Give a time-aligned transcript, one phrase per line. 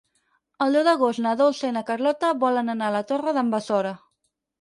[0.65, 3.93] El deu d'agost na Dolça i na Carlota volen anar a la Torre d'en Besora.